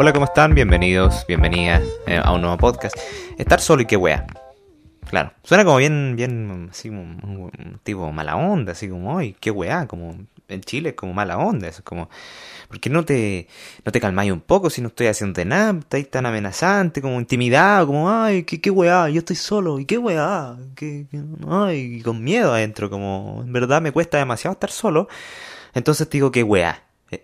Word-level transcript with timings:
Hola, 0.00 0.12
¿cómo 0.12 0.26
están? 0.26 0.54
Bienvenidos, 0.54 1.24
bienvenidas 1.26 1.82
eh, 2.06 2.20
a 2.22 2.30
un 2.32 2.40
nuevo 2.40 2.56
podcast. 2.56 2.96
Estar 3.36 3.60
solo 3.60 3.82
y 3.82 3.86
qué 3.86 3.96
wea. 3.96 4.26
Claro, 5.10 5.32
suena 5.42 5.64
como 5.64 5.78
bien, 5.78 6.14
bien, 6.16 6.68
así 6.70 6.88
un, 6.88 7.18
un 7.24 7.80
tipo 7.82 8.12
mala 8.12 8.36
onda, 8.36 8.72
así 8.72 8.88
como, 8.88 9.18
ay, 9.18 9.34
qué 9.40 9.50
weá, 9.50 9.88
como 9.88 10.14
en 10.46 10.60
Chile 10.60 10.90
es 10.90 10.94
como 10.94 11.14
mala 11.14 11.36
onda, 11.38 11.66
es 11.66 11.80
como, 11.80 12.08
¿por 12.68 12.78
qué 12.78 12.90
no 12.90 13.04
te, 13.04 13.48
no 13.84 13.90
te 13.90 14.00
calmáis 14.00 14.30
un 14.30 14.40
poco 14.40 14.70
si 14.70 14.80
no 14.82 14.88
estoy 14.88 15.08
haciendo 15.08 15.42
nada? 15.46 15.78
Estáis 15.80 16.08
tan 16.10 16.26
amenazante, 16.26 17.00
como 17.02 17.18
intimidado, 17.18 17.86
como, 17.88 18.08
ay, 18.08 18.44
qué, 18.44 18.60
qué 18.60 18.70
weá, 18.70 19.08
yo 19.08 19.18
estoy 19.20 19.36
solo, 19.36 19.80
y 19.80 19.84
qué 19.86 19.98
weá, 19.98 20.56
qué, 20.76 21.06
qué- 21.10 21.22
ay, 21.50 22.02
con 22.02 22.22
miedo 22.22 22.52
adentro, 22.52 22.88
como, 22.90 23.42
en 23.44 23.52
verdad 23.52 23.80
me 23.82 23.90
cuesta 23.92 24.18
demasiado 24.18 24.52
estar 24.52 24.70
solo, 24.70 25.08
entonces 25.74 26.08
digo, 26.10 26.30
qué 26.30 26.42
weá, 26.44 26.82
Eh, 27.10 27.22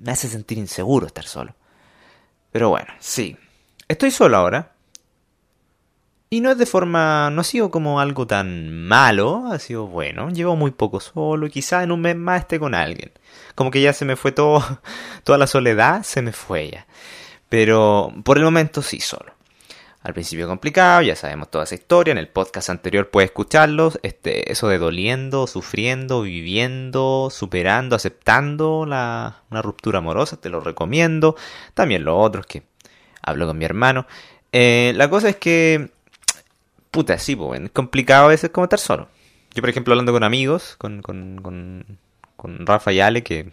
me 0.00 0.10
hace 0.10 0.28
sentir 0.28 0.58
inseguro 0.58 1.06
estar 1.06 1.24
solo. 1.24 1.54
Pero 2.56 2.70
bueno, 2.70 2.88
sí, 3.00 3.36
estoy 3.86 4.10
solo 4.10 4.38
ahora, 4.38 4.72
y 6.30 6.40
no 6.40 6.50
es 6.50 6.56
de 6.56 6.64
forma, 6.64 7.28
no 7.28 7.42
ha 7.42 7.44
sido 7.44 7.70
como 7.70 8.00
algo 8.00 8.26
tan 8.26 8.72
malo, 8.72 9.44
ha 9.52 9.58
sido 9.58 9.86
bueno. 9.88 10.30
Llevo 10.30 10.56
muy 10.56 10.70
poco 10.70 11.00
solo, 11.00 11.50
quizá 11.50 11.82
en 11.82 11.92
un 11.92 12.00
mes 12.00 12.16
más 12.16 12.40
esté 12.40 12.58
con 12.58 12.74
alguien. 12.74 13.12
Como 13.54 13.70
que 13.70 13.82
ya 13.82 13.92
se 13.92 14.06
me 14.06 14.16
fue 14.16 14.32
todo, 14.32 14.64
toda 15.24 15.36
la 15.36 15.46
soledad, 15.46 16.02
se 16.02 16.22
me 16.22 16.32
fue 16.32 16.70
ya. 16.70 16.86
Pero 17.50 18.10
por 18.24 18.38
el 18.38 18.44
momento 18.44 18.80
sí 18.80 19.00
solo. 19.00 19.34
Al 20.06 20.14
principio 20.14 20.46
complicado, 20.46 21.02
ya 21.02 21.16
sabemos 21.16 21.50
toda 21.50 21.64
esa 21.64 21.74
historia, 21.74 22.12
en 22.12 22.18
el 22.18 22.28
podcast 22.28 22.70
anterior 22.70 23.10
puedes 23.10 23.30
escucharlos, 23.30 23.98
este, 24.04 24.52
eso 24.52 24.68
de 24.68 24.78
doliendo, 24.78 25.48
sufriendo, 25.48 26.22
viviendo, 26.22 27.26
superando, 27.28 27.96
aceptando 27.96 28.86
la, 28.86 29.42
una 29.50 29.62
ruptura 29.62 29.98
amorosa, 29.98 30.40
te 30.40 30.48
lo 30.48 30.60
recomiendo. 30.60 31.34
También 31.74 32.04
los 32.04 32.14
otros 32.24 32.46
que 32.46 32.62
hablo 33.20 33.48
con 33.48 33.58
mi 33.58 33.64
hermano. 33.64 34.06
Eh, 34.52 34.92
la 34.94 35.10
cosa 35.10 35.28
es 35.28 35.36
que 35.38 35.90
Puta, 36.92 37.18
sí, 37.18 37.34
pues, 37.34 37.60
es 37.60 37.70
complicado 37.72 38.26
a 38.26 38.28
veces 38.28 38.50
como 38.50 38.66
estar 38.66 38.78
solo. 38.78 39.08
Yo, 39.54 39.60
por 39.60 39.70
ejemplo, 39.70 39.92
hablando 39.92 40.12
con 40.12 40.22
amigos, 40.22 40.76
con, 40.78 41.02
con, 41.02 41.40
con, 41.42 41.98
con 42.36 42.64
Rafa 42.64 42.92
y 42.92 43.00
Ale, 43.00 43.24
que 43.24 43.50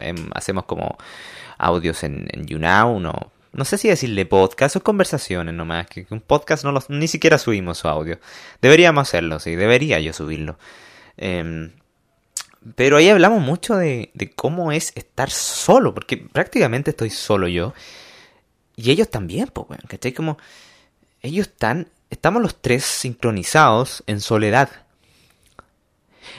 em, 0.00 0.30
hacemos 0.34 0.64
como 0.64 0.98
audios 1.58 2.02
en, 2.02 2.26
en 2.32 2.44
YouNow, 2.44 2.98
no, 2.98 3.30
no 3.52 3.64
sé 3.64 3.78
si 3.78 3.88
decirle 3.88 4.26
podcast 4.26 4.76
o 4.76 4.82
conversaciones 4.82 5.54
nomás, 5.54 5.86
que 5.86 6.06
un 6.10 6.20
podcast 6.20 6.64
no 6.64 6.72
los, 6.72 6.88
ni 6.90 7.08
siquiera 7.08 7.38
subimos 7.38 7.78
su 7.78 7.88
audio. 7.88 8.18
Deberíamos 8.60 9.08
hacerlo, 9.08 9.38
sí, 9.40 9.54
debería 9.56 10.00
yo 10.00 10.12
subirlo. 10.12 10.58
Em, 11.16 11.72
pero 12.74 12.96
ahí 12.96 13.08
hablamos 13.08 13.42
mucho 13.42 13.76
de, 13.76 14.10
de 14.14 14.30
cómo 14.30 14.72
es 14.72 14.92
estar 14.94 15.30
solo, 15.30 15.94
porque 15.94 16.16
prácticamente 16.16 16.90
estoy 16.90 17.10
solo 17.10 17.48
yo. 17.48 17.74
Y 18.76 18.90
ellos 18.90 19.10
también, 19.10 19.48
pues, 19.52 19.68
weón, 19.68 19.82
¿cachai? 19.86 20.12
Como 20.12 20.38
ellos 21.20 21.48
están, 21.48 21.88
estamos 22.10 22.42
los 22.42 22.60
tres 22.60 22.84
sincronizados 22.84 24.02
en 24.06 24.20
soledad. 24.20 24.70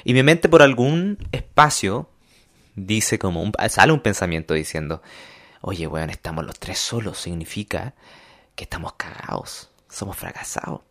Y 0.04 0.14
mi 0.14 0.24
mente 0.24 0.50
por 0.50 0.62
algún 0.62 1.18
espacio 1.32 2.10
dice 2.76 3.20
como 3.20 3.52
sale 3.70 3.94
un 3.94 4.00
pensamiento 4.00 4.54
diciendo, 4.54 5.02
oye, 5.64 5.88
weón, 5.88 6.10
estamos 6.10 6.46
los 6.46 6.60
tres 6.60 6.78
solos, 6.78 7.18
significa 7.18 7.94
que 8.54 8.66
estamos 8.66 8.94
cagados, 8.94 9.70
somos 9.90 10.18
fracasados. 10.18 10.82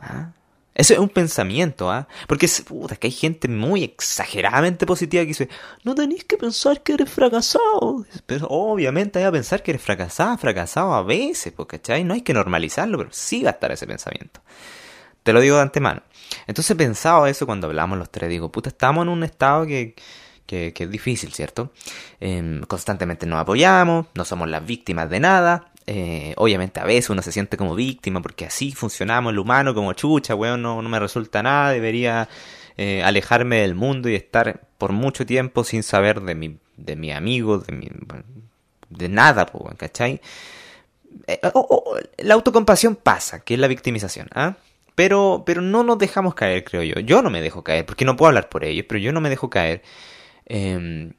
¿ah? 0.00 0.32
Eso 0.74 0.94
es 0.94 0.98
un 1.00 1.10
pensamiento, 1.10 1.90
¿ah? 1.90 2.08
Porque 2.26 2.46
es, 2.46 2.62
puta, 2.62 2.96
que 2.96 3.08
hay 3.08 3.12
gente 3.12 3.46
muy 3.46 3.84
exageradamente 3.84 4.86
positiva 4.86 5.22
que 5.22 5.28
dice, 5.28 5.48
no 5.84 5.94
tenéis 5.94 6.24
que 6.24 6.38
pensar 6.38 6.82
que 6.82 6.94
eres 6.94 7.10
fracasado. 7.10 8.06
Pero 8.24 8.46
obviamente 8.48 9.18
hay 9.18 9.26
que 9.26 9.32
pensar 9.32 9.62
que 9.62 9.72
eres 9.72 9.82
fracasado, 9.82 10.38
fracasado 10.38 10.94
a 10.94 11.02
veces, 11.02 11.52
porque 11.52 11.78
¿cachai? 11.78 12.02
No 12.04 12.14
hay 12.14 12.22
que 12.22 12.32
normalizarlo, 12.32 12.96
pero 12.96 13.10
sí 13.12 13.42
va 13.42 13.50
a 13.50 13.52
estar 13.52 13.70
ese 13.70 13.86
pensamiento. 13.86 14.40
Te 15.22 15.34
lo 15.34 15.40
digo 15.40 15.56
de 15.56 15.62
antemano. 15.62 16.02
Entonces 16.46 16.70
he 16.70 16.76
pensado 16.76 17.26
eso 17.26 17.44
cuando 17.44 17.66
hablamos 17.66 17.98
los 17.98 18.10
tres. 18.10 18.30
Digo, 18.30 18.50
puta, 18.50 18.70
estamos 18.70 19.02
en 19.02 19.10
un 19.10 19.24
estado 19.24 19.66
que, 19.66 19.94
que, 20.72 20.84
es 20.84 20.90
difícil, 20.90 21.32
¿cierto? 21.32 21.72
Eh, 22.20 22.60
constantemente 22.68 23.26
nos 23.26 23.40
apoyamos, 23.40 24.06
no 24.14 24.24
somos 24.24 24.48
las 24.48 24.64
víctimas 24.64 25.08
de 25.08 25.20
nada. 25.20 25.68
Eh, 25.86 26.34
obviamente 26.36 26.78
a 26.78 26.84
veces 26.84 27.10
uno 27.10 27.22
se 27.22 27.32
siente 27.32 27.56
como 27.56 27.74
víctima 27.74 28.22
porque 28.22 28.44
así 28.44 28.70
funcionamos 28.72 29.32
el 29.32 29.38
humano 29.38 29.74
como 29.74 29.92
chucha, 29.94 30.34
weón, 30.34 30.62
no, 30.62 30.80
no 30.80 30.88
me 30.88 30.98
resulta 31.00 31.42
nada, 31.42 31.70
debería 31.70 32.28
eh, 32.76 33.02
alejarme 33.02 33.62
del 33.62 33.74
mundo 33.74 34.08
y 34.08 34.14
estar 34.14 34.60
por 34.78 34.92
mucho 34.92 35.26
tiempo 35.26 35.64
sin 35.64 35.82
saber 35.82 36.20
de 36.20 36.34
mi, 36.34 36.58
de 36.76 36.96
mi 36.96 37.10
amigo, 37.10 37.58
de 37.58 37.72
mi, 37.72 37.88
de 38.90 39.08
nada, 39.08 39.46
weón, 39.52 39.76
¿cachai? 39.76 40.20
Oh, 41.54 41.66
oh, 41.68 41.96
la 42.18 42.34
autocompasión 42.34 42.96
pasa, 42.96 43.40
que 43.40 43.54
es 43.54 43.60
la 43.60 43.68
victimización, 43.68 44.28
¿ah? 44.34 44.54
Pero, 44.94 45.42
pero 45.46 45.62
no 45.62 45.82
nos 45.82 45.98
dejamos 45.98 46.34
caer, 46.34 46.64
creo 46.64 46.82
yo. 46.82 47.00
Yo 47.00 47.22
no 47.22 47.30
me 47.30 47.40
dejo 47.42 47.64
caer, 47.64 47.86
porque 47.86 48.04
no 48.04 48.16
puedo 48.16 48.28
hablar 48.28 48.48
por 48.48 48.64
ellos, 48.64 48.86
pero 48.88 48.98
yo 48.98 49.12
no 49.12 49.20
me 49.20 49.30
dejo 49.30 49.50
caer. 49.50 49.82
Eh, 50.46 51.12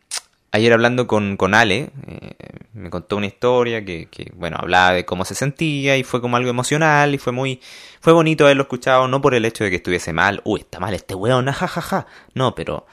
ayer 0.53 0.71
hablando 0.71 1.07
con, 1.07 1.35
con 1.35 1.55
Ale, 1.55 1.89
eh, 2.07 2.35
me 2.73 2.89
contó 2.91 3.17
una 3.17 3.25
historia 3.25 3.83
que, 3.83 4.07
que, 4.09 4.31
bueno, 4.35 4.57
hablaba 4.59 4.93
de 4.93 5.03
cómo 5.03 5.25
se 5.25 5.35
sentía 5.35 5.97
y 5.97 6.03
fue 6.03 6.21
como 6.21 6.37
algo 6.37 6.49
emocional 6.49 7.13
y 7.15 7.17
fue 7.17 7.33
muy, 7.33 7.59
fue 7.99 8.13
bonito 8.13 8.45
haberlo 8.45 8.63
escuchado, 8.63 9.07
no 9.07 9.19
por 9.19 9.33
el 9.33 9.45
hecho 9.45 9.63
de 9.63 9.71
que 9.71 9.77
estuviese 9.77 10.13
mal, 10.13 10.41
uy, 10.45 10.61
está 10.61 10.79
mal 10.79 10.93
este 10.93 11.15
weón, 11.15 11.51
jajaja, 11.51 12.05
no, 12.35 12.53
pero, 12.53 12.85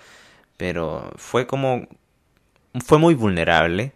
pero 0.56 1.12
fue 1.16 1.46
como, 1.46 1.86
fue 2.84 2.98
muy 2.98 3.14
vulnerable. 3.14 3.92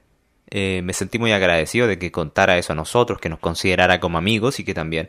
Eh, 0.51 0.83
me 0.85 0.93
sentí 0.93 1.19
muy 1.19 1.33
agradecido 1.33 1.87
de 1.89 1.99
que 1.99 2.13
contara 2.13 2.59
eso 2.59 2.75
a 2.75 2.77
nosotros, 2.77 3.19
que 3.19 3.31
nos 3.31 3.39
considerara 3.41 3.99
como 3.99 4.19
amigos 4.19 4.61
y 4.61 4.65
que 4.65 4.75
también 4.75 5.09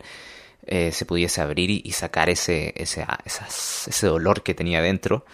eh, 0.66 0.92
se 0.92 1.04
pudiese 1.04 1.40
abrir 1.42 1.70
y, 1.70 1.82
y 1.84 1.92
sacar 1.92 2.30
ese, 2.30 2.72
ese, 2.76 3.06
ese 3.26 4.06
dolor 4.06 4.42
que 4.42 4.54
tenía 4.54 4.80
dentro. 4.80 5.24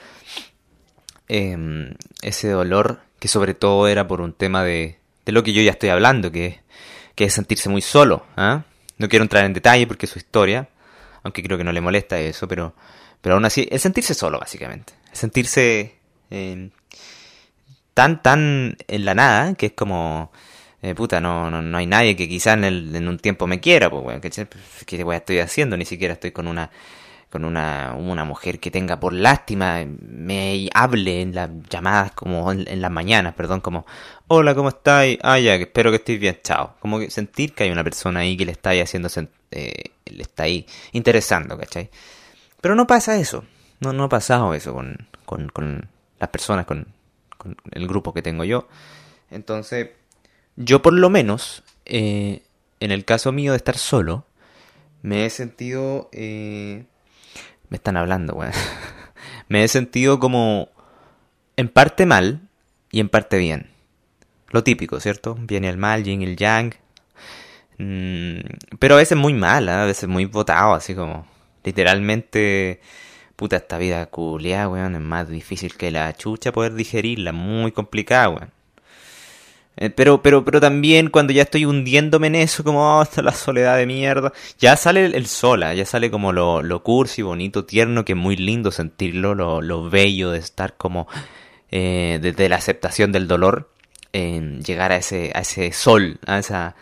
Eh, 1.34 1.96
ese 2.20 2.50
dolor 2.50 3.00
que 3.18 3.26
sobre 3.26 3.54
todo 3.54 3.88
era 3.88 4.06
por 4.06 4.20
un 4.20 4.34
tema 4.34 4.62
de, 4.64 4.98
de 5.24 5.32
lo 5.32 5.42
que 5.42 5.54
yo 5.54 5.62
ya 5.62 5.70
estoy 5.70 5.88
hablando, 5.88 6.30
que, 6.30 6.60
que 7.14 7.24
es 7.24 7.32
sentirse 7.32 7.70
muy 7.70 7.80
solo. 7.80 8.26
¿ah? 8.36 8.64
No 8.98 9.08
quiero 9.08 9.22
entrar 9.22 9.46
en 9.46 9.54
detalle 9.54 9.86
porque 9.86 10.04
es 10.04 10.12
su 10.12 10.18
historia, 10.18 10.68
aunque 11.22 11.42
creo 11.42 11.56
que 11.56 11.64
no 11.64 11.72
le 11.72 11.80
molesta 11.80 12.20
eso, 12.20 12.46
pero, 12.46 12.74
pero 13.22 13.36
aún 13.36 13.46
así, 13.46 13.66
el 13.70 13.80
sentirse 13.80 14.12
solo, 14.12 14.38
básicamente. 14.38 14.92
El 15.10 15.16
sentirse 15.16 15.94
eh, 16.30 16.68
tan, 17.94 18.22
tan 18.22 18.76
en 18.86 19.04
la 19.06 19.14
nada, 19.14 19.54
que 19.54 19.66
es 19.66 19.72
como, 19.72 20.32
eh, 20.82 20.94
puta, 20.94 21.18
no, 21.18 21.50
no, 21.50 21.62
no 21.62 21.78
hay 21.78 21.86
nadie 21.86 22.14
que 22.14 22.28
quizá 22.28 22.52
en, 22.52 22.64
en 22.64 23.08
un 23.08 23.18
tiempo 23.18 23.46
me 23.46 23.58
quiera, 23.58 23.88
pues, 23.88 24.04
weón, 24.04 24.20
¿cachai? 24.20 24.48
¿qué 24.84 25.02
weá 25.02 25.16
estoy 25.16 25.38
haciendo? 25.38 25.78
Ni 25.78 25.86
siquiera 25.86 26.12
estoy 26.12 26.32
con 26.32 26.46
una 26.46 26.70
con 27.32 27.46
una, 27.46 27.94
una 27.96 28.26
mujer 28.26 28.60
que 28.60 28.70
tenga 28.70 29.00
por 29.00 29.14
lástima, 29.14 29.86
me 29.86 30.68
hable 30.74 31.22
en 31.22 31.34
las 31.34 31.48
llamadas 31.70 32.12
como 32.12 32.52
en, 32.52 32.82
las 32.82 32.90
mañanas, 32.90 33.32
perdón, 33.34 33.62
como, 33.62 33.86
hola, 34.28 34.54
¿cómo 34.54 34.68
estáis? 34.68 35.18
Ah, 35.22 35.38
ya, 35.38 35.54
espero 35.54 35.90
que 35.90 35.96
estéis 35.96 36.20
bien, 36.20 36.38
chao. 36.44 36.74
Como 36.78 36.98
que 36.98 37.08
sentir 37.08 37.54
que 37.54 37.64
hay 37.64 37.70
una 37.70 37.82
persona 37.82 38.20
ahí 38.20 38.36
que 38.36 38.44
le 38.44 38.52
está 38.52 38.70
ahí 38.70 38.80
haciendo, 38.80 39.08
eh, 39.50 39.72
le 40.04 40.22
está 40.22 40.42
ahí 40.42 40.66
interesando, 40.92 41.56
¿cachai? 41.56 41.88
Pero 42.60 42.74
no 42.74 42.86
pasa 42.86 43.16
eso, 43.16 43.46
no, 43.80 43.94
no 43.94 44.04
ha 44.04 44.08
pasado 44.10 44.52
eso 44.52 44.74
con, 44.74 45.08
con, 45.24 45.48
con 45.48 45.88
las 46.20 46.28
personas, 46.28 46.66
con, 46.66 46.86
con 47.38 47.56
el 47.70 47.88
grupo 47.88 48.12
que 48.12 48.20
tengo 48.20 48.44
yo. 48.44 48.68
Entonces, 49.30 49.88
yo 50.56 50.82
por 50.82 50.92
lo 50.92 51.08
menos, 51.08 51.62
eh, 51.86 52.42
en 52.78 52.90
el 52.90 53.06
caso 53.06 53.32
mío 53.32 53.52
de 53.52 53.56
estar 53.56 53.78
solo, 53.78 54.26
me 55.00 55.24
he 55.24 55.30
sentido... 55.30 56.10
Eh, 56.12 56.84
me 57.72 57.76
están 57.76 57.96
hablando, 57.96 58.34
weón. 58.34 58.52
me 59.48 59.64
he 59.64 59.68
sentido 59.68 60.18
como 60.18 60.68
en 61.56 61.70
parte 61.70 62.04
mal 62.04 62.42
y 62.90 63.00
en 63.00 63.08
parte 63.08 63.38
bien. 63.38 63.70
Lo 64.50 64.62
típico, 64.62 65.00
¿cierto? 65.00 65.36
Bien 65.40 65.64
y 65.64 65.68
el 65.68 65.78
mal, 65.78 66.04
yin 66.04 66.20
y 66.20 66.26
el 66.26 66.36
yang. 66.36 66.74
Mm, 67.78 68.40
pero 68.78 68.96
a 68.96 68.98
veces 68.98 69.16
muy 69.16 69.32
mal, 69.32 69.70
¿eh? 69.70 69.72
a 69.72 69.86
veces 69.86 70.06
muy 70.06 70.26
botado, 70.26 70.74
así 70.74 70.94
como 70.94 71.26
literalmente... 71.64 72.80
Puta, 73.36 73.56
esta 73.56 73.78
vida 73.78 74.04
culiada, 74.04 74.68
weón, 74.68 74.94
es 74.94 75.00
más 75.00 75.30
difícil 75.30 75.74
que 75.74 75.90
la 75.90 76.12
chucha 76.12 76.52
poder 76.52 76.74
digerirla, 76.74 77.32
muy 77.32 77.72
complicada, 77.72 78.28
weón. 78.28 78.50
Eh, 79.76 79.90
pero, 79.90 80.22
pero, 80.22 80.44
pero 80.44 80.60
también 80.60 81.08
cuando 81.08 81.32
ya 81.32 81.42
estoy 81.42 81.64
hundiéndome 81.64 82.26
en 82.26 82.34
eso, 82.36 82.62
como 82.62 82.98
oh, 82.98 83.02
esta 83.02 83.22
la 83.22 83.32
soledad 83.32 83.76
de 83.78 83.86
mierda, 83.86 84.32
ya 84.58 84.76
sale 84.76 85.06
el, 85.06 85.14
el 85.14 85.26
sola, 85.26 85.74
ya 85.74 85.86
sale 85.86 86.10
como 86.10 86.32
lo, 86.32 86.62
lo 86.62 86.82
cursi, 86.82 87.22
bonito, 87.22 87.64
tierno, 87.64 88.04
que 88.04 88.12
es 88.12 88.18
muy 88.18 88.36
lindo 88.36 88.70
sentirlo, 88.70 89.34
lo, 89.34 89.62
lo 89.62 89.88
bello 89.88 90.30
de 90.30 90.38
estar 90.38 90.76
como 90.76 91.08
eh, 91.70 92.18
desde 92.20 92.48
la 92.50 92.56
aceptación 92.56 93.12
del 93.12 93.26
dolor, 93.26 93.72
eh, 94.12 94.60
llegar 94.64 94.92
a 94.92 94.96
ese, 94.96 95.32
a 95.34 95.40
ese 95.40 95.72
sol, 95.72 96.20
a, 96.26 96.38
esa, 96.38 96.76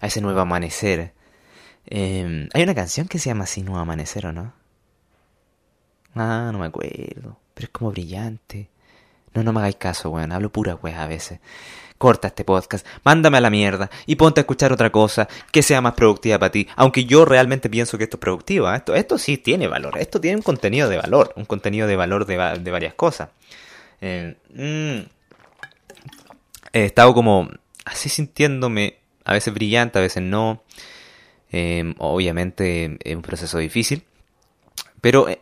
a 0.00 0.06
ese 0.06 0.20
nuevo 0.20 0.40
amanecer. 0.40 1.14
Eh, 1.86 2.48
hay 2.52 2.62
una 2.62 2.74
canción 2.74 3.08
que 3.08 3.18
se 3.18 3.30
llama 3.30 3.44
así, 3.44 3.62
Nuevo 3.62 3.80
Amanecer, 3.80 4.26
¿o 4.26 4.32
no? 4.32 4.52
Ah, 6.14 6.50
no 6.52 6.58
me 6.58 6.66
acuerdo, 6.66 7.38
pero 7.54 7.66
es 7.66 7.70
como 7.70 7.90
brillante. 7.90 8.68
No, 9.36 9.42
no 9.42 9.52
me 9.52 9.60
hagáis 9.60 9.76
caso, 9.76 10.08
weón. 10.08 10.32
Hablo 10.32 10.50
pura 10.50 10.76
weá 10.76 11.04
a 11.04 11.06
veces. 11.06 11.40
Corta 11.98 12.28
este 12.28 12.44
podcast, 12.44 12.86
mándame 13.04 13.38
a 13.38 13.40
la 13.40 13.48
mierda 13.48 13.90
y 14.06 14.16
ponte 14.16 14.40
a 14.40 14.42
escuchar 14.42 14.72
otra 14.72 14.90
cosa 14.90 15.28
que 15.50 15.62
sea 15.62 15.80
más 15.80 15.94
productiva 15.94 16.38
para 16.38 16.50
ti. 16.50 16.66
Aunque 16.76 17.04
yo 17.04 17.24
realmente 17.24 17.70
pienso 17.70 17.96
que 17.98 18.04
esto 18.04 18.16
es 18.16 18.20
productivo. 18.20 18.70
¿eh? 18.70 18.76
Esto, 18.76 18.94
esto 18.94 19.18
sí 19.18 19.38
tiene 19.38 19.66
valor. 19.68 19.98
Esto 19.98 20.20
tiene 20.20 20.36
un 20.36 20.42
contenido 20.42 20.88
de 20.88 20.96
valor. 20.96 21.34
Un 21.36 21.44
contenido 21.44 21.86
de 21.86 21.96
valor 21.96 22.24
de, 22.24 22.58
de 22.60 22.70
varias 22.70 22.94
cosas. 22.94 23.28
Eh, 24.00 24.36
mm, 24.54 25.06
he 26.72 26.84
estado 26.84 27.12
como 27.12 27.50
así 27.84 28.08
sintiéndome, 28.08 28.98
a 29.24 29.34
veces 29.34 29.52
brillante, 29.52 29.98
a 29.98 30.02
veces 30.02 30.22
no. 30.22 30.62
Eh, 31.52 31.94
obviamente 31.98 32.98
es 33.04 33.16
un 33.16 33.22
proceso 33.22 33.58
difícil. 33.58 34.04
Pero 35.02 35.28
eh, 35.28 35.40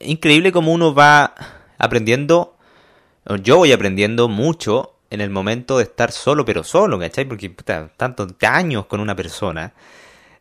increíble 0.00 0.50
como 0.50 0.72
uno 0.72 0.92
va 0.92 1.34
aprendiendo. 1.78 2.57
Yo 3.42 3.58
voy 3.58 3.72
aprendiendo 3.72 4.28
mucho 4.28 4.94
en 5.10 5.20
el 5.20 5.30
momento 5.30 5.78
de 5.78 5.84
estar 5.84 6.12
solo, 6.12 6.44
pero 6.44 6.64
solo, 6.64 6.98
¿cachai? 6.98 7.24
Porque 7.24 7.50
puta, 7.50 7.90
tantos 7.96 8.34
años 8.42 8.86
con 8.86 9.00
una 9.00 9.14
persona. 9.14 9.72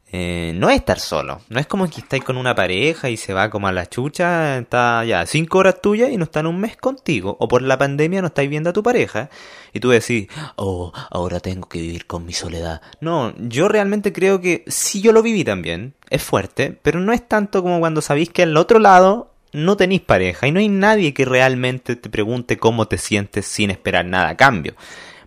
Eh, 0.10 0.54
no 0.56 0.70
es 0.70 0.78
estar 0.78 1.00
solo. 1.00 1.42
No 1.50 1.60
es 1.60 1.68
como 1.68 1.90
que 1.90 2.00
estáis 2.00 2.24
con 2.24 2.38
una 2.38 2.56
pareja 2.56 3.10
y 3.10 3.18
se 3.18 3.34
va 3.34 3.50
como 3.50 3.68
a 3.68 3.74
la 3.74 3.88
chucha, 3.88 4.60
está 4.60 5.04
ya 5.04 5.26
cinco 5.26 5.58
horas 5.58 5.82
tuyas 5.82 6.12
y 6.12 6.18
no 6.18 6.24
está 6.24 6.40
en 6.40 6.48
un 6.48 6.60
mes 6.60 6.78
contigo. 6.78 7.36
O 7.40 7.48
por 7.48 7.62
la 7.62 7.78
pandemia 7.78 8.22
no 8.22 8.28
estáis 8.28 8.50
viendo 8.50 8.70
a 8.70 8.74
tu 8.74 8.84
pareja. 8.84 9.30
Y 9.74 9.80
tú 9.82 9.90
decís, 9.90 10.28
oh, 10.56 10.94
ahora 11.10 11.40
tengo 11.42 11.68
que 11.68 11.82
vivir 11.82 12.08
con 12.08 12.26
mi 12.26 12.34
soledad. 12.34 12.82
No, 13.02 13.34
yo 13.38 13.68
realmente 13.68 14.14
creo 14.14 14.40
que 14.40 14.64
sí 14.68 15.02
yo 15.02 15.12
lo 15.12 15.22
viví 15.22 15.44
también. 15.44 15.94
Es 16.10 16.24
fuerte, 16.24 16.78
pero 16.82 17.02
no 17.02 17.12
es 17.12 17.28
tanto 17.28 17.62
como 17.62 17.80
cuando 17.80 18.02
sabéis 18.02 18.30
que 18.30 18.44
al 18.44 18.56
otro 18.56 18.80
lado 18.80 19.34
no 19.54 19.78
tenéis 19.78 20.02
pareja 20.02 20.48
y 20.48 20.52
no 20.52 20.60
hay 20.60 20.70
nadie 20.70 21.14
que 21.14 21.26
realmente 21.26 21.96
te 21.96 22.10
pregunte 22.10 22.58
cómo 22.58 22.88
te 22.88 22.98
sientes 22.98 23.46
sin 23.46 23.72
esperar 23.72 24.06
nada 24.06 24.30
a 24.30 24.38
cambio. 24.38 24.76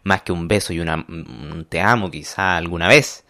Más 0.02 0.22
que 0.22 0.32
un 0.32 0.48
beso 0.48 0.72
y 0.72 0.80
una, 0.80 1.04
un 1.08 1.66
te 1.68 1.80
amo 1.80 2.10
quizá 2.10 2.56
alguna 2.56 2.88
vez. 2.88 3.24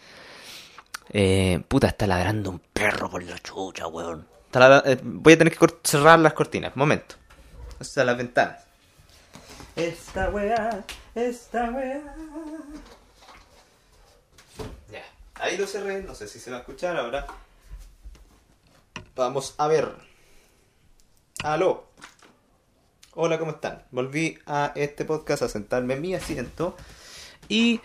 Eh, 1.12 1.60
puta, 1.66 1.88
está 1.88 2.06
ladrando 2.06 2.50
un 2.50 2.60
perro 2.72 3.10
por 3.10 3.22
la 3.22 3.38
chucha, 3.38 3.86
weón. 3.88 4.26
Eh, 4.52 4.98
voy 5.02 5.32
a 5.32 5.38
tener 5.38 5.56
que 5.56 5.66
cerrar 5.82 6.18
las 6.18 6.32
cortinas. 6.32 6.76
Momento. 6.76 7.16
O 7.78 8.04
las 8.04 8.16
ventanas. 8.16 8.64
Esta 9.76 10.28
weá, 10.30 10.84
esta 11.14 11.70
weá. 11.70 12.02
Ya, 14.92 15.02
ahí 15.36 15.56
lo 15.56 15.66
cerré. 15.66 16.02
No 16.02 16.14
sé 16.14 16.28
si 16.28 16.38
se 16.38 16.50
va 16.50 16.58
a 16.58 16.60
escuchar 16.60 16.96
ahora. 16.96 17.26
Vamos 19.16 19.54
a 19.58 19.68
ver. 19.68 20.09
Aló. 21.42 21.90
Hola, 23.14 23.38
¿cómo 23.38 23.52
están? 23.52 23.82
Volví 23.90 24.38
a 24.46 24.72
este 24.76 25.04
podcast 25.04 25.42
a 25.42 25.48
sentarme 25.48 25.94
en 25.94 26.02
mi 26.02 26.14
asiento. 26.14 26.76
Y 27.48 27.80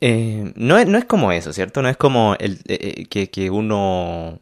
eh, 0.00 0.52
no, 0.54 0.78
es, 0.78 0.86
no 0.86 0.96
es 0.96 1.04
como 1.04 1.32
eso, 1.32 1.52
¿cierto? 1.52 1.82
No 1.82 1.88
es 1.88 1.96
como 1.96 2.36
el, 2.38 2.60
eh, 2.66 3.06
eh, 3.08 3.28
que, 3.28 3.50
uno... 3.50 4.40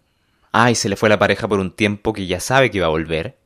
Ay, 0.53 0.75
se 0.75 0.89
le 0.89 0.97
fue 0.97 1.09
la 1.09 1.19
pareja 1.19 1.49
por 1.49 1.59
un 1.59 1.73
tiempo 1.75 2.13
que 2.13 2.27
ya 2.27 2.41
sabe 2.41 2.71
que 2.71 2.81
va 2.81 2.87
a 2.87 2.91
volver. 2.91 3.39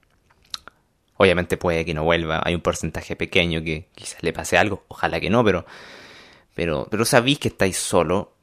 Obviamente 1.16 1.56
puede 1.56 1.84
que 1.84 1.94
no 1.94 2.04
vuelva. 2.04 2.42
Hay 2.44 2.54
un 2.54 2.60
porcentaje 2.60 3.16
pequeño 3.16 3.62
que 3.62 3.88
quizás 3.94 4.22
le 4.22 4.32
pase 4.32 4.58
algo. 4.58 4.84
Ojalá 4.88 5.20
que 5.20 5.30
no, 5.30 5.44
pero... 5.44 5.64
Pero, 6.54 6.86
pero 6.90 7.06
sabéis 7.06 7.38
que 7.38 7.48
estáis 7.48 7.78
solo 7.78 8.34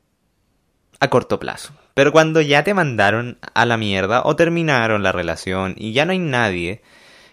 a 0.99 1.09
corto 1.09 1.39
plazo. 1.39 1.73
Pero 1.99 2.13
cuando 2.13 2.39
ya 2.39 2.63
te 2.63 2.73
mandaron 2.73 3.39
a 3.53 3.65
la 3.65 3.75
mierda 3.75 4.21
o 4.23 4.37
terminaron 4.37 5.03
la 5.03 5.11
relación 5.11 5.75
y 5.77 5.91
ya 5.91 6.05
no 6.05 6.13
hay 6.13 6.19
nadie, 6.19 6.81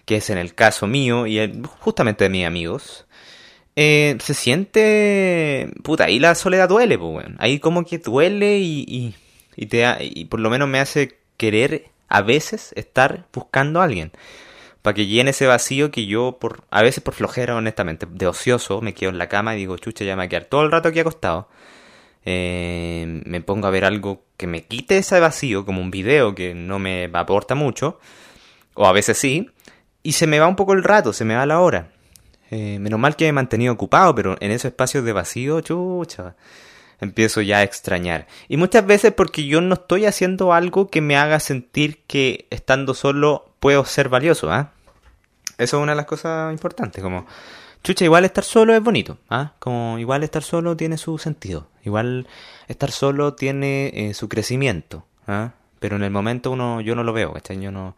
que 0.03 0.17
es 0.17 0.29
en 0.29 0.37
el 0.37 0.55
caso 0.55 0.87
mío 0.87 1.25
y 1.25 1.39
justamente 1.79 2.25
de 2.25 2.29
mis 2.29 2.45
amigos, 2.45 3.05
eh, 3.77 4.17
se 4.19 4.33
siente... 4.33 5.71
Puta, 5.83 6.03
ahí 6.03 6.19
la 6.19 6.35
soledad 6.35 6.67
duele, 6.67 6.97
pues, 6.97 7.13
bueno. 7.13 7.37
Ahí 7.39 7.59
como 7.59 7.85
que 7.85 7.99
duele 7.99 8.57
y, 8.57 9.15
y, 9.55 9.65
te, 9.67 9.85
y 10.01 10.25
por 10.25 10.41
lo 10.41 10.49
menos 10.49 10.67
me 10.67 10.81
hace 10.81 11.17
querer 11.37 11.85
a 12.09 12.21
veces 12.21 12.73
estar 12.75 13.25
buscando 13.31 13.79
a 13.79 13.85
alguien. 13.85 14.11
Para 14.81 14.95
que 14.95 15.05
llene 15.05 15.29
ese 15.29 15.47
vacío 15.47 15.91
que 15.91 16.07
yo, 16.07 16.39
por 16.41 16.65
a 16.71 16.81
veces 16.81 17.01
por 17.01 17.13
flojera, 17.13 17.55
honestamente, 17.55 18.05
de 18.05 18.27
ocioso, 18.27 18.81
me 18.81 18.93
quedo 18.93 19.11
en 19.11 19.17
la 19.17 19.29
cama 19.29 19.55
y 19.55 19.59
digo, 19.59 19.77
chucha, 19.77 20.03
ya 20.03 20.17
me 20.17 20.27
voy 20.27 20.35
a 20.35 20.49
todo 20.49 20.63
el 20.63 20.73
rato 20.73 20.89
aquí 20.89 20.99
acostado. 20.99 21.47
Eh, 22.29 23.21
me 23.23 23.39
pongo 23.39 23.67
a 23.67 23.71
ver 23.71 23.85
algo 23.85 24.25
que 24.35 24.47
me 24.47 24.65
quite 24.65 24.97
ese 24.97 25.17
vacío, 25.21 25.65
como 25.65 25.79
un 25.79 25.91
video 25.91 26.35
que 26.35 26.53
no 26.53 26.77
me 26.77 27.09
aporta 27.13 27.55
mucho, 27.55 28.01
o 28.73 28.85
a 28.85 28.91
veces 28.91 29.17
sí, 29.17 29.49
y 30.03 30.11
se 30.11 30.27
me 30.27 30.37
va 30.37 30.47
un 30.49 30.57
poco 30.57 30.73
el 30.73 30.83
rato, 30.83 31.13
se 31.13 31.23
me 31.23 31.37
va 31.37 31.45
la 31.45 31.61
hora. 31.61 31.87
Eh, 32.51 32.79
menos 32.79 32.99
mal 32.99 33.15
que 33.15 33.23
me 33.23 33.29
he 33.29 33.31
mantenido 33.31 33.71
ocupado, 33.71 34.13
pero 34.13 34.35
en 34.41 34.51
esos 34.51 34.65
espacios 34.65 35.05
de 35.05 35.13
vacío, 35.13 35.61
chucha, 35.61 36.35
empiezo 36.99 37.39
ya 37.39 37.59
a 37.59 37.63
extrañar. 37.63 38.27
Y 38.49 38.57
muchas 38.57 38.85
veces 38.85 39.13
porque 39.13 39.45
yo 39.45 39.61
no 39.61 39.75
estoy 39.75 40.05
haciendo 40.05 40.51
algo 40.51 40.89
que 40.89 40.99
me 40.99 41.15
haga 41.15 41.39
sentir 41.39 42.03
que 42.07 42.45
estando 42.49 42.93
solo 42.93 43.53
puedo 43.61 43.85
ser 43.85 44.09
valioso, 44.09 44.51
¿ah? 44.51 44.73
Eso 45.57 45.77
es 45.77 45.83
una 45.83 45.93
de 45.93 45.97
las 45.97 46.05
cosas 46.05 46.51
importantes, 46.51 47.01
como, 47.01 47.25
chucha, 47.87 48.05
igual 48.05 48.25
estar 48.25 48.43
solo 48.43 48.75
es 48.75 48.81
bonito, 48.81 49.17
¿ah? 49.29 49.53
Como 49.59 49.97
igual 49.99 50.23
estar 50.23 50.43
solo 50.43 50.75
tiene 50.75 50.97
su 50.97 51.17
sentido, 51.17 51.67
igual 51.83 52.27
estar 52.67 52.91
solo 52.91 53.33
tiene 53.33 53.91
eh, 53.93 54.13
su 54.13 54.27
crecimiento, 54.29 55.05
¿ah? 55.27 55.53
Pero 55.79 55.95
en 55.95 56.03
el 56.03 56.11
momento 56.11 56.51
uno, 56.51 56.81
yo 56.81 56.95
no 56.95 57.03
lo 57.03 57.13
veo, 57.13 57.33
¿cachai? 57.33 57.57
No, 57.57 57.95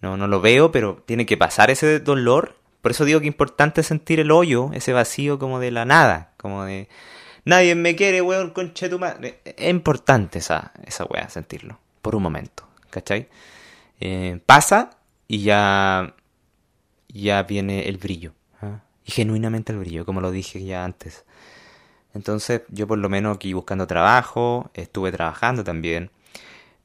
no, 0.00 0.16
no 0.16 0.26
lo 0.26 0.40
veo, 0.40 0.70
pero 0.72 1.02
tiene 1.06 1.26
que 1.26 1.36
pasar 1.36 1.70
ese 1.70 2.00
dolor 2.00 2.56
por 2.84 2.90
eso 2.90 3.06
digo 3.06 3.18
que 3.18 3.28
es 3.28 3.32
importante 3.32 3.82
sentir 3.82 4.20
el 4.20 4.30
hoyo, 4.30 4.68
ese 4.74 4.92
vacío 4.92 5.38
como 5.38 5.58
de 5.58 5.70
la 5.70 5.86
nada, 5.86 6.32
como 6.36 6.64
de 6.64 6.90
nadie 7.46 7.74
me 7.74 7.96
quiere, 7.96 8.20
weón, 8.20 8.50
conche 8.50 8.90
tu 8.90 8.98
madre. 8.98 9.40
Es 9.42 9.70
importante 9.70 10.40
esa, 10.40 10.70
esa 10.84 11.04
weá, 11.04 11.30
sentirlo, 11.30 11.78
por 12.02 12.14
un 12.14 12.22
momento, 12.22 12.68
¿cachai? 12.90 13.30
Eh, 14.00 14.38
pasa 14.44 14.90
y 15.26 15.44
ya, 15.44 16.14
ya 17.08 17.42
viene 17.44 17.88
el 17.88 17.96
brillo. 17.96 18.34
Y 19.04 19.12
genuinamente 19.12 19.72
el 19.72 19.78
brillo, 19.78 20.04
como 20.04 20.20
lo 20.20 20.30
dije 20.30 20.64
ya 20.64 20.84
antes. 20.84 21.24
Entonces, 22.14 22.62
yo 22.68 22.86
por 22.86 22.98
lo 22.98 23.08
menos 23.08 23.36
aquí 23.36 23.52
buscando 23.52 23.86
trabajo, 23.86 24.70
estuve 24.74 25.10
trabajando 25.12 25.64
también, 25.64 26.10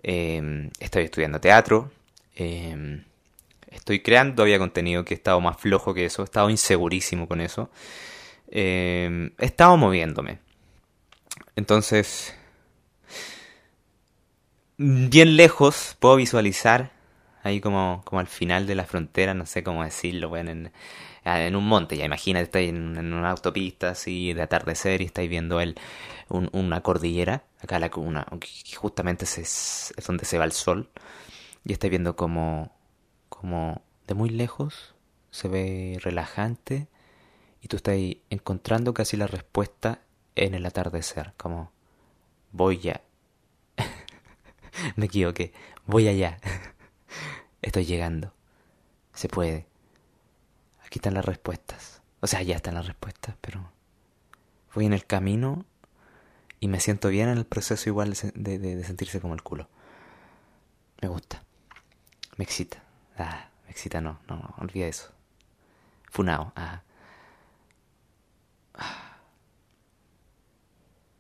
eh, 0.04 0.70
estoy 0.80 1.04
estudiando 1.04 1.40
teatro, 1.40 1.92
eh, 2.36 3.04
Estoy 3.72 4.02
creando 4.02 4.36
todavía 4.36 4.58
contenido 4.58 5.06
que 5.06 5.14
he 5.14 5.18
estado 5.18 5.40
más 5.42 5.58
flojo 5.58 5.94
que 5.94 6.06
eso, 6.06 6.24
he 6.24 6.26
estado 6.26 6.50
insegurísimo 6.50 7.28
con 7.28 7.40
eso. 7.40 7.70
Eh, 8.50 9.32
he 9.38 9.46
estado 9.46 9.78
moviéndome. 9.78 10.40
Entonces, 11.56 12.34
bien 14.78 15.36
lejos 15.36 15.96
puedo 16.00 16.16
visualizar, 16.16 16.92
ahí 17.44 17.62
como, 17.62 18.02
como 18.06 18.20
al 18.20 18.28
final 18.28 18.66
de 18.66 18.76
la 18.76 18.86
frontera, 18.86 19.34
no 19.34 19.46
sé 19.46 19.64
cómo 19.64 19.84
decirlo, 19.84 20.30
bueno, 20.30 20.52
en, 20.52 20.72
en 21.38 21.56
un 21.56 21.66
monte, 21.66 21.98
ya 21.98 22.06
imagínate, 22.06 22.44
estáis 22.44 22.70
en, 22.70 23.14
una 23.14 23.32
autopista 23.32 23.90
así 23.90 24.34
de 24.34 24.42
atardecer 24.42 25.02
y 25.02 25.06
estáis 25.06 25.30
viendo 25.30 25.60
el, 25.62 25.76
una 26.30 26.82
cordillera, 26.82 27.44
acá 27.62 27.80
la, 27.80 27.92
una, 27.96 28.28
justamente 28.76 29.26
es, 29.26 29.94
es 29.96 30.08
donde 30.08 30.26
se 30.26 30.38
va 30.38 30.46
el 30.46 30.52
sol, 30.52 30.90
y 31.66 31.74
estáis 31.74 31.92
viendo 31.92 32.16
como 32.16 32.72
como 33.40 33.82
de 34.06 34.16
muy 34.16 34.30
lejos, 34.30 34.96
se 35.32 35.48
ve 35.48 35.98
relajante 36.02 36.90
y 37.62 37.70
tú 37.70 37.78
estás 37.78 37.96
encontrando 38.30 38.94
casi 38.94 39.16
la 39.16 39.28
respuesta 39.28 40.02
en 40.36 40.56
el 40.56 40.66
atardecer, 40.66 41.34
como 41.38 41.72
voy 42.52 42.80
ya. 42.80 43.02
Me 44.98 45.06
equivoqué, 45.06 45.54
voy 45.86 46.10
allá. 46.10 46.38
Estoy 47.62 47.86
llegando. 47.86 48.34
Se 49.14 49.30
puede. 49.30 49.69
Aquí 50.90 50.98
están 50.98 51.14
las 51.14 51.26
respuestas. 51.26 52.02
O 52.20 52.26
sea, 52.26 52.42
ya 52.42 52.56
están 52.56 52.74
las 52.74 52.88
respuestas, 52.88 53.36
pero 53.42 53.72
voy 54.74 54.88
en 54.88 54.94
el 54.94 55.06
camino 55.06 55.64
y 56.60 56.68
me 56.68 56.80
siento 56.80 57.10
bien 57.10 57.30
en 57.30 57.38
el 57.38 57.46
proceso 57.46 57.88
igual 57.88 58.10
de, 58.10 58.84
sentirse 58.84 59.22
como 59.22 59.36
el 59.36 59.44
culo. 59.44 59.70
Me 61.00 61.08
gusta. 61.08 61.44
Me 62.38 62.44
excita. 62.44 62.82
Ah, 63.20 63.50
me 63.66 63.70
excita, 63.70 64.02
no, 64.02 64.20
no, 64.28 64.38
no, 64.58 64.68
eso. 64.74 65.12
Funao, 66.10 66.54
ah. 66.56 66.82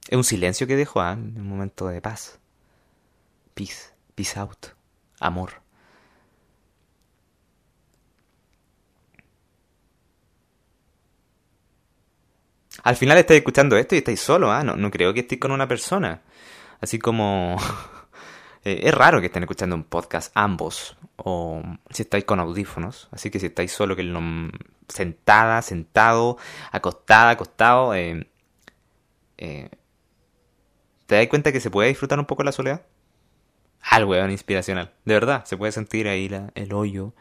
Es 0.07 0.17
un 0.17 0.23
silencio 0.23 0.65
que 0.65 0.75
dejo, 0.75 0.99
ah, 0.99 1.13
un 1.13 1.47
momento 1.47 1.89
de 1.89 2.01
paz. 2.01 2.39
Peace, 3.53 3.93
peace 4.15 4.39
out, 4.39 4.69
amor. 5.19 5.61
Al 12.89 12.95
final 12.95 13.17
estáis 13.17 13.39
escuchando 13.39 13.77
esto 13.77 13.95
y 13.95 13.99
estáis 13.99 14.19
solo, 14.19 14.51
¿ah? 14.51 14.63
No, 14.63 14.75
no 14.75 14.89
creo 14.89 15.13
que 15.13 15.21
estéis 15.21 15.39
con 15.39 15.51
una 15.51 15.67
persona. 15.67 16.21
Así 16.81 16.97
como 16.99 17.57
Eh, 18.65 18.81
es 18.83 18.93
raro 18.93 19.19
que 19.19 19.27
estén 19.27 19.43
escuchando 19.43 19.75
un 19.75 19.83
podcast 19.83 20.31
ambos, 20.35 20.97
o 21.15 21.63
si 21.89 22.03
estáis 22.03 22.25
con 22.25 22.39
audífonos, 22.39 23.07
así 23.11 23.29
que 23.29 23.39
si 23.39 23.47
estáis 23.47 23.71
solo 23.71 23.95
que 23.95 24.03
lo, 24.03 24.19
sentada, 24.87 25.61
sentado, 25.61 26.37
acostada, 26.71 27.31
acostado, 27.31 27.95
eh, 27.95 28.27
eh, 29.37 29.69
¿te 31.05 31.15
das 31.15 31.27
cuenta 31.27 31.51
que 31.51 31.61
se 31.61 31.71
puede 31.71 31.89
disfrutar 31.89 32.19
un 32.19 32.25
poco 32.25 32.43
la 32.43 32.51
soledad? 32.51 32.85
Al 33.81 34.03
weón 34.05 34.31
inspiracional, 34.31 34.93
de 35.05 35.13
verdad, 35.13 35.45
se 35.45 35.55
puede 35.55 35.71
sentir 35.71 36.09
ahí 36.09 36.29
el 36.55 36.73
hoyo, 36.73 37.13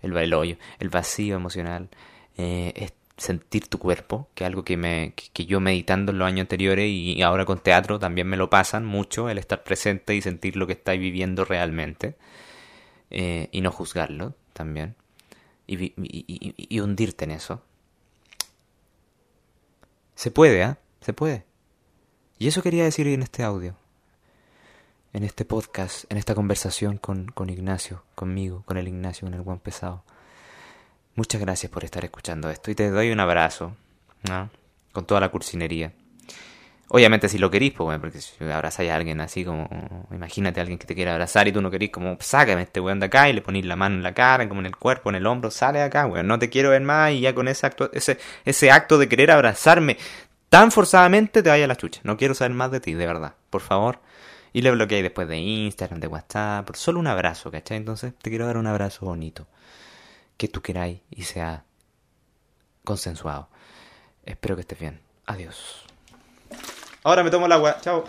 el, 0.00 0.16
el 0.16 0.32
hoyo, 0.32 0.58
el 0.78 0.90
vacío 0.90 1.34
emocional, 1.34 1.88
eh, 2.36 2.90
sentir 3.16 3.68
tu 3.68 3.78
cuerpo, 3.78 4.28
que 4.34 4.44
es 4.44 4.48
algo 4.48 4.64
que, 4.64 4.76
me, 4.76 5.14
que, 5.14 5.46
yo 5.46 5.60
meditando 5.60 6.12
en 6.12 6.18
los 6.18 6.26
años 6.26 6.42
anteriores 6.42 6.88
y 6.88 7.22
ahora 7.22 7.44
con 7.44 7.60
teatro 7.60 7.98
también 7.98 8.26
me 8.26 8.36
lo 8.36 8.50
pasan 8.50 8.84
mucho, 8.84 9.28
el 9.28 9.38
estar 9.38 9.62
presente 9.62 10.14
y 10.14 10.22
sentir 10.22 10.56
lo 10.56 10.66
que 10.66 10.72
estáis 10.72 11.00
viviendo 11.00 11.44
realmente 11.44 12.16
eh, 13.10 13.48
y 13.52 13.60
no 13.60 13.70
juzgarlo 13.70 14.34
también 14.52 14.96
y, 15.66 16.80
hundirte 16.80 17.24
en 17.24 17.30
eso. 17.32 17.62
Se 20.14 20.30
puede, 20.30 20.62
¿ah? 20.62 20.78
Se 21.00 21.12
puede. 21.12 21.44
Y 22.38 22.48
eso 22.48 22.62
quería 22.62 22.84
decir 22.84 23.06
en 23.06 23.22
este 23.22 23.42
audio, 23.42 23.76
en 25.12 25.24
este 25.24 25.44
podcast, 25.44 26.10
en 26.10 26.18
esta 26.18 26.34
conversación 26.34 26.98
con, 26.98 27.26
con 27.26 27.48
Ignacio, 27.50 28.04
conmigo, 28.14 28.62
con 28.66 28.76
el 28.76 28.88
Ignacio, 28.88 29.26
con 29.26 29.34
el 29.34 29.42
buen 29.42 29.58
pesado. 29.58 30.04
Muchas 31.16 31.40
gracias 31.40 31.70
por 31.70 31.84
estar 31.84 32.04
escuchando 32.04 32.50
esto 32.50 32.72
y 32.72 32.74
te 32.74 32.90
doy 32.90 33.12
un 33.12 33.20
abrazo, 33.20 33.76
¿no? 34.28 34.50
Con 34.92 35.06
toda 35.06 35.20
la 35.20 35.28
cursinería. 35.28 35.92
Obviamente 36.88 37.28
si 37.28 37.38
lo 37.38 37.52
querís, 37.52 37.72
pues, 37.72 37.98
porque 38.00 38.20
si 38.20 38.44
abrazáis 38.44 38.90
a 38.90 38.96
alguien 38.96 39.20
así 39.20 39.44
como, 39.44 39.68
imagínate 40.10 40.58
a 40.58 40.62
alguien 40.62 40.78
que 40.78 40.86
te 40.86 40.94
quiera 40.96 41.12
abrazar 41.12 41.46
y 41.46 41.52
tú 41.52 41.62
no 41.62 41.70
querís, 41.70 41.90
como, 41.90 42.16
sácame 42.18 42.62
este 42.62 42.80
weón 42.80 42.98
de 42.98 43.06
acá 43.06 43.28
y 43.28 43.32
le 43.32 43.42
ponís 43.42 43.64
la 43.64 43.76
mano 43.76 43.94
en 43.94 44.02
la 44.02 44.12
cara, 44.12 44.48
como 44.48 44.60
en 44.60 44.66
el 44.66 44.76
cuerpo, 44.76 45.08
en 45.08 45.14
el 45.14 45.26
hombro, 45.26 45.52
sale 45.52 45.78
de 45.78 45.84
acá, 45.84 46.06
weón, 46.06 46.26
no 46.26 46.38
te 46.40 46.50
quiero 46.50 46.70
ver 46.70 46.82
más 46.82 47.12
y 47.12 47.20
ya 47.20 47.32
con 47.32 47.46
ese 47.46 47.66
acto, 47.66 47.90
ese, 47.92 48.18
ese 48.44 48.72
acto 48.72 48.98
de 48.98 49.08
querer 49.08 49.30
abrazarme 49.30 49.96
tan 50.48 50.72
forzadamente 50.72 51.44
te 51.44 51.48
vaya 51.48 51.64
a 51.64 51.68
la 51.68 51.76
chucha. 51.76 52.00
No 52.02 52.16
quiero 52.16 52.34
saber 52.34 52.54
más 52.54 52.72
de 52.72 52.80
ti, 52.80 52.94
de 52.94 53.06
verdad, 53.06 53.34
por 53.50 53.60
favor. 53.60 54.00
Y 54.52 54.62
le 54.62 54.70
bloqueáis 54.72 55.02
después 55.04 55.28
de 55.28 55.38
Instagram, 55.38 56.00
de 56.00 56.06
WhatsApp, 56.08 56.66
por 56.66 56.76
solo 56.76 57.00
un 57.00 57.06
abrazo, 57.06 57.50
¿cachai? 57.50 57.76
Entonces 57.76 58.14
te 58.20 58.30
quiero 58.30 58.46
dar 58.46 58.56
un 58.56 58.66
abrazo 58.66 59.06
bonito 59.06 59.46
que 60.36 60.48
tú 60.48 60.62
queráis 60.62 61.00
y 61.10 61.22
sea 61.22 61.64
consensuado. 62.84 63.48
Espero 64.24 64.56
que 64.56 64.62
estés 64.62 64.78
bien. 64.78 65.00
Adiós. 65.26 65.84
Ahora 67.02 67.22
me 67.22 67.30
tomo 67.30 67.46
el 67.46 67.52
agua. 67.52 67.78
Chao. 67.80 68.04